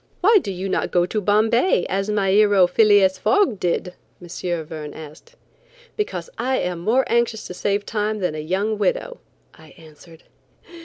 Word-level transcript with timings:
"Why 0.21 0.39
do 0.41 0.51
you 0.51 0.67
not 0.67 0.89
go 0.89 1.05
to 1.05 1.21
Bombay 1.21 1.85
as 1.87 2.09
my 2.09 2.31
hero 2.31 2.65
Phileas 2.65 3.19
Fogg 3.19 3.59
did?" 3.59 3.93
M. 4.19 4.27
Verne 4.65 4.95
asked. 4.95 5.35
"Because 5.95 6.27
I 6.39 6.57
am 6.57 6.79
more 6.79 7.03
anxious 7.05 7.45
to 7.45 7.53
save 7.53 7.85
time 7.85 8.17
than 8.17 8.33
a 8.33 8.39
young 8.39 8.79
widow," 8.79 9.19
I 9.53 9.75
answered. 9.77 10.23